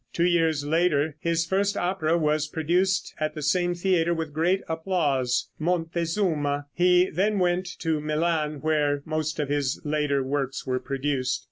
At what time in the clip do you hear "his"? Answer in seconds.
1.19-1.45, 9.49-9.79